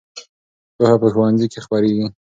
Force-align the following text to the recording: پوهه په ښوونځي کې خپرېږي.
پوهه 0.75 0.95
په 1.01 1.07
ښوونځي 1.13 1.47
کې 1.51 1.59
خپرېږي. 1.65 2.07